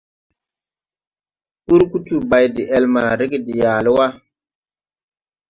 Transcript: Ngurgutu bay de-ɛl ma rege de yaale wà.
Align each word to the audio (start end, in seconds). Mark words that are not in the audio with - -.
Ngurgutu 1.63 2.15
bay 2.29 2.45
de-ɛl 2.55 2.85
ma 2.93 3.01
rege 3.19 3.37
de 3.45 3.53
yaale 3.61 3.89
wà. 3.97 4.07